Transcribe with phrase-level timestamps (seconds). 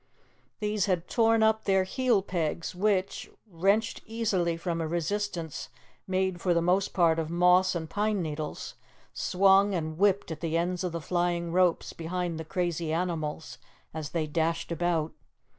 [0.59, 5.69] These had torn up their heel pegs, which, wrenched easily from a resistance
[6.07, 8.73] made for the most part of moss and pine needles,
[9.13, 13.59] swung and whipped at the ends of the flying ropes behind the crazy animals
[13.93, 15.13] as they dashed about.